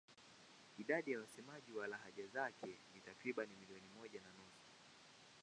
[0.77, 4.67] Idadi ya wasemaji wa lahaja zake ni takriban milioni moja na nusu.